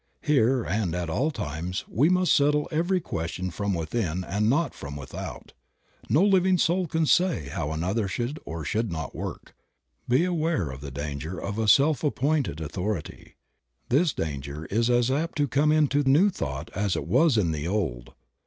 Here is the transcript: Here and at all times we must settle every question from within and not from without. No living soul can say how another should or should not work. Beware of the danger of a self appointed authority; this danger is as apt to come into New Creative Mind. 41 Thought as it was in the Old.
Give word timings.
Here 0.23 0.63
and 0.63 0.95
at 0.95 1.11
all 1.11 1.29
times 1.29 1.85
we 1.87 2.09
must 2.09 2.33
settle 2.33 2.67
every 2.71 2.99
question 2.99 3.51
from 3.51 3.75
within 3.75 4.23
and 4.23 4.49
not 4.49 4.73
from 4.73 4.95
without. 4.95 5.53
No 6.09 6.23
living 6.23 6.57
soul 6.57 6.87
can 6.87 7.05
say 7.05 7.49
how 7.49 7.69
another 7.71 8.07
should 8.07 8.39
or 8.43 8.65
should 8.65 8.91
not 8.91 9.13
work. 9.13 9.53
Beware 10.09 10.71
of 10.71 10.81
the 10.81 10.89
danger 10.89 11.37
of 11.39 11.59
a 11.59 11.67
self 11.67 12.03
appointed 12.03 12.59
authority; 12.59 13.35
this 13.89 14.11
danger 14.11 14.65
is 14.71 14.89
as 14.89 15.11
apt 15.11 15.37
to 15.37 15.47
come 15.47 15.71
into 15.71 15.99
New 15.99 16.01
Creative 16.01 16.13
Mind. 16.15 16.15
41 16.15 16.31
Thought 16.65 16.69
as 16.75 16.95
it 16.95 17.05
was 17.05 17.37
in 17.37 17.51
the 17.51 17.67
Old. 17.67 18.13